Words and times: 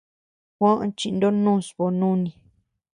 Juó 0.57 0.71
chindonus 0.97 1.67
bö 1.77 1.85
nuni. 1.99 2.31